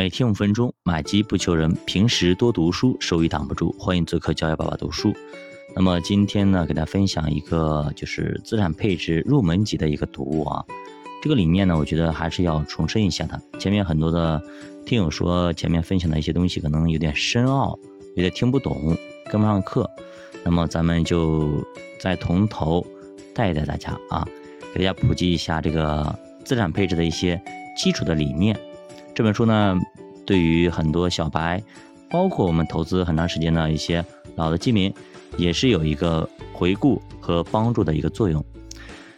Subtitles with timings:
[0.00, 3.70] 每天五分钟，买基不求人，平时多读书，收益挡不住。
[3.78, 5.12] 欢迎做客教育爸爸读书。
[5.76, 10.64] 那么今天呢，给大家分享一个就是资产配置入门级的一个读物啊。
[11.22, 13.38] 这个理念呢，我觉得还是要重申一下的。
[13.58, 14.42] 前面很多的
[14.86, 17.78] 听友说，前面分享的一些东西可能有点深奥，
[18.16, 18.96] 有点听不懂，
[19.30, 19.86] 跟不上课。
[20.42, 21.62] 那么咱们就
[22.00, 22.82] 再从头
[23.34, 24.26] 带一带大家啊，
[24.72, 27.38] 给大家普及一下这个资产配置的一些
[27.76, 28.58] 基础的理念。
[29.14, 29.78] 这本书呢，
[30.24, 31.62] 对于很多小白，
[32.08, 34.04] 包括我们投资很长时间的一些
[34.36, 34.92] 老的基民，
[35.36, 38.42] 也是有一个回顾和帮助的一个作用。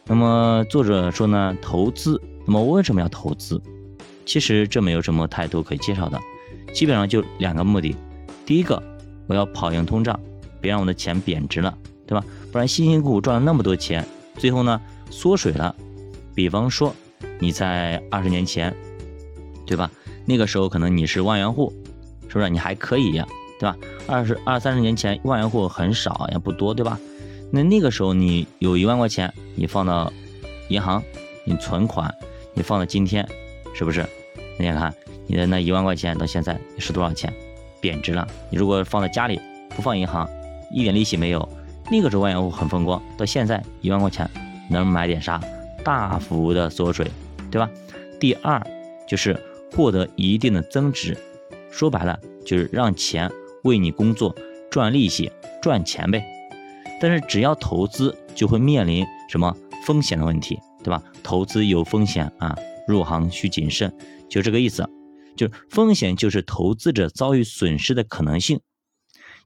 [0.07, 3.63] 那么作者说呢，投资，那么为什么要投资？
[4.27, 6.19] 其实这没有什么太多可以介绍的，
[6.75, 7.95] 基本上就两个目的。
[8.45, 8.83] 第一个，
[9.29, 10.19] 我要跑赢通胀，
[10.61, 12.25] 别让我的钱贬值了，对吧？
[12.51, 14.05] 不然辛辛苦苦赚了那么多钱，
[14.37, 15.75] 最后呢缩水了。
[16.35, 16.93] 比方说
[17.39, 18.75] 你在二十年前。
[19.67, 19.91] 对吧？
[20.25, 21.73] 那个时候可能你是万元户，
[22.29, 22.49] 是不是？
[22.49, 23.13] 你还可以，
[23.59, 23.77] 对吧？
[24.07, 26.99] 二十二三十年前万元户很少，也不多，对吧？
[27.51, 30.13] 那那个时候你有一万块钱，你放到
[30.69, 31.03] 银行，
[31.45, 32.13] 你存款，
[32.55, 33.29] 你放到今天，
[33.75, 34.07] 是不是？
[34.59, 34.95] 你看
[35.27, 37.33] 你的那一万块钱到现在是多少钱？
[37.81, 38.27] 贬值了。
[38.51, 40.29] 你如果放在家里，不放银行，
[40.73, 41.49] 一点利息没有，
[41.91, 44.29] 那个时候万元户很风光，到现在一万块钱
[44.71, 45.41] 能买点啥？
[45.85, 47.11] 大幅的缩水，
[47.51, 47.69] 对吧？
[48.21, 48.65] 第二
[49.07, 49.39] 就是。
[49.75, 51.17] 获得一定的增值，
[51.71, 53.31] 说白了就是让钱
[53.65, 54.35] 为你工作，
[54.71, 55.31] 赚利息，
[55.63, 56.25] 赚钱呗。
[57.01, 61.03] 但是只要投资，就会面临什么风险的问题，对吧？
[61.23, 62.57] 投资有风险啊，
[62.87, 63.93] 入行需谨慎，
[64.29, 64.89] 就这个意思。
[65.35, 68.61] 就风险就是投资者遭遇损失的可能性。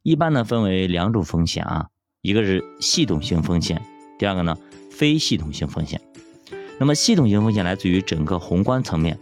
[0.02, 1.86] 一般呢分为两种风险啊，
[2.22, 3.80] 一个是系统性风险，
[4.19, 4.58] 第二个呢
[4.91, 6.00] 非系统性风险。
[6.78, 9.19] 那么系统性风险来自于整个宏观层面。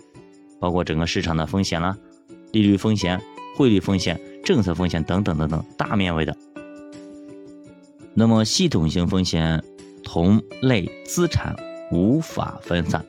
[0.64, 1.94] 包括整个市场的风险啦，
[2.52, 3.20] 利率风险、
[3.54, 6.34] 汇率风险、政策风险等等等等，大面围的。
[8.14, 9.62] 那么系统性风险，
[10.02, 11.54] 同类资产
[11.92, 13.04] 无法分散，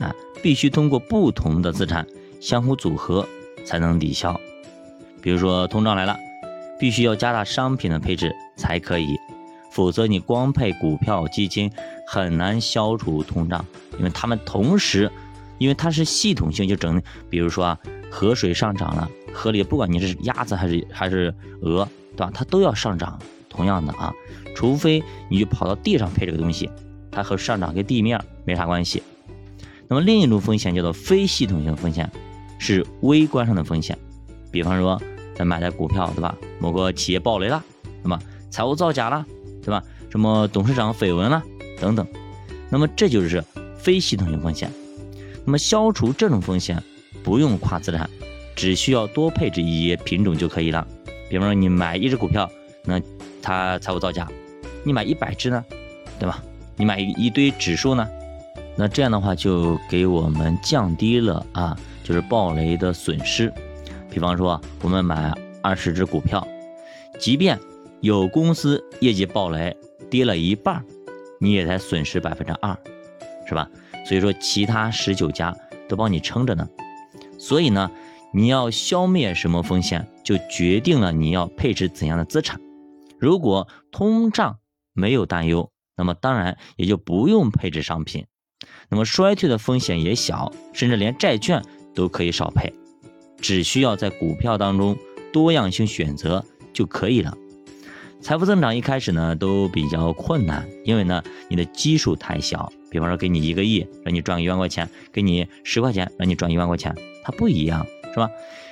[0.00, 2.06] 啊，必须通过不同的资产
[2.42, 3.26] 相互组合
[3.64, 4.38] 才能抵消。
[5.22, 6.14] 比如说通胀来了，
[6.78, 9.16] 必须要加大商品的配置才可以，
[9.70, 11.72] 否则你光配股票基金
[12.06, 13.64] 很难消除通胀，
[13.96, 15.10] 因为它们同时。
[15.62, 17.00] 因为它是系统性，就整，
[17.30, 17.78] 比如说啊，
[18.10, 22.30] 河水上涨了，河里不管你是鸭子还是还是鹅，对吧？
[22.34, 23.16] 它都要上涨。
[23.48, 24.12] 同样的啊，
[24.56, 26.68] 除非你就跑到地上配这个东西，
[27.12, 29.02] 它和上涨跟地面没啥关系。
[29.86, 32.10] 那么另一种风险叫做非系统性风险，
[32.58, 33.96] 是微观上的风险。
[34.50, 35.00] 比方说
[35.34, 36.34] 咱买的股票，对吧？
[36.58, 37.62] 某个企业暴雷了，
[38.02, 38.18] 那么
[38.50, 39.24] 财务造假了，
[39.62, 39.84] 对吧？
[40.10, 41.42] 什么董事长绯闻了
[41.78, 42.06] 等等，
[42.70, 43.44] 那么这就是
[43.76, 44.72] 非系统性风险。
[45.44, 46.82] 那么消除这种风险，
[47.22, 48.08] 不用跨资产，
[48.54, 50.86] 只需要多配置一些品种就可以了。
[51.28, 52.50] 比方说你买一只股票，
[52.84, 53.00] 那
[53.40, 54.24] 它财务造假；
[54.84, 55.64] 你买一百只呢，
[56.18, 56.42] 对吧？
[56.76, 58.08] 你买一堆指数呢，
[58.76, 63.52] 那这样的话就给我们降低了啊，就是暴雷的损失。
[64.10, 65.32] 比方说我们买
[65.62, 66.46] 二十只股票，
[67.18, 67.58] 即便
[68.00, 69.76] 有公司业绩暴雷
[70.10, 70.84] 跌了一半，
[71.38, 72.76] 你也才损失百分之二，
[73.46, 73.68] 是吧？
[74.04, 75.56] 所以说，其他十九家
[75.88, 76.68] 都帮你撑着呢。
[77.38, 77.90] 所以呢，
[78.32, 82.60] 你要消灭什么风险，就决定了你要配置怎样的资产。
[83.18, 84.58] 如果通胀
[84.92, 88.26] 没有担忧，那么当然也就不用配置商品。
[88.88, 91.62] 那么衰退的风险也小，甚至连债券
[91.94, 92.72] 都可以少配，
[93.40, 94.96] 只需要在股票当中
[95.32, 97.36] 多样性选择就可以了。
[98.22, 102.72] 财富增长一开始呢都比较困难，因为呢你的基数太小。
[102.88, 106.94] 比方说给你一个亿，让你赚一万块钱；给你十块钱，让你赚一万块钱，
[107.24, 108.30] 它不一样，是吧？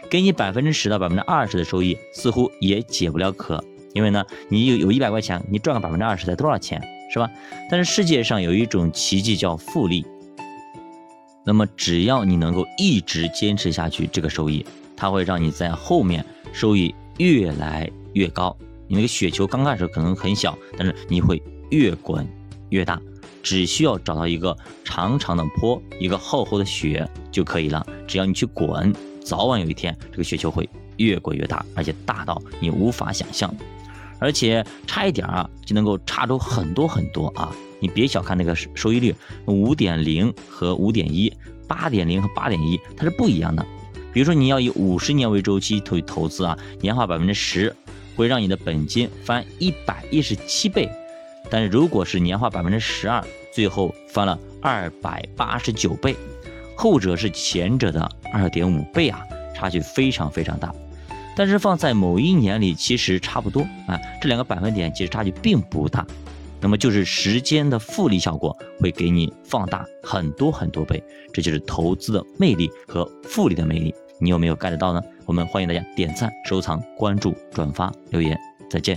[0.08, 6.80] 给你百分之十到百分之二十的收益，似乎也解不了渴，因为呢你有有一百块钱，你赚个百分之二十才多少钱，
[7.12, 7.28] 是吧？
[7.68, 10.06] 但是世界上有一种奇迹叫复利，
[11.44, 14.64] 那么只要你能够一直坚持下去，这个收益
[14.96, 18.56] 它会让你在后面收益越来越高。
[18.90, 21.40] 你那个雪球刚开始可能很小，但是你会
[21.70, 22.28] 越滚
[22.70, 23.00] 越大，
[23.40, 27.86] 只需要找到一个长长的坡，一个厚厚的雪就可以了。
[28.08, 28.92] 只要你去滚，
[29.24, 33.54] 早晚有一天这个雪球会越滚越大，而且大到你无法想象。
[34.18, 37.54] 而且差一点啊，就能够差出很多很多啊！
[37.78, 39.14] 你别小看那个收益率，
[39.46, 41.32] 五点零和五点一，
[41.68, 43.64] 八点零和八点一，它是不一样的。
[44.12, 47.74] 比如说你要以五十年为周期投投资啊，年化百分之十。
[48.16, 50.88] 会让你的本金翻一百一十七倍，
[51.48, 56.14] 但是如果是年化百分之十二，最后翻了二百八十九倍，
[56.76, 59.24] 后者是前者的二点五倍啊，
[59.54, 60.74] 差距非常非常大。
[61.36, 66.06] 但是放在某一年里，其实差不多啊，这两个百分点其实差距并不大。
[66.60, 71.02] 那么就是时间的复利效果会给你放大很多很多倍，
[71.32, 73.94] 这就是投资的魅力和复利的魅力。
[74.20, 75.02] 你有没有 get 到呢？
[75.26, 78.38] 我们欢迎大家点赞、收藏、关注、转发、留言。
[78.70, 78.96] 再见。